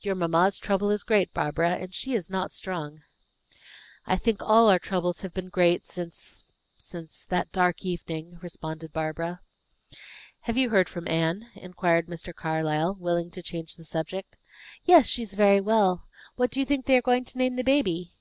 [0.00, 3.02] "Your mamma's trouble is great, Barbara; and she is not strong."
[4.04, 6.42] "I think all our troubles have been great since
[6.76, 9.42] since that dark evening," responded Barbara.
[10.40, 12.34] "Have you heard from Anne?" inquired Mr.
[12.34, 14.36] Carlyle, willing to change the subject.
[14.82, 16.08] "Yes, she is very well.
[16.34, 18.08] What do you think they are going to name the baby?